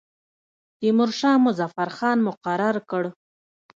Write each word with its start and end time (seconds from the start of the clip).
تیمورشاه 0.79 1.37
مظفر 1.45 1.89
خان 1.97 2.17
مقرر 2.27 2.75
کړ. 2.89 3.03